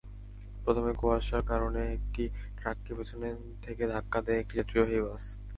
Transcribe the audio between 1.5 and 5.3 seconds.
কারণে একটি ট্রাককে পেছন থেকে ধাক্কা দেয় একটি যাত্রীবাহী বাস।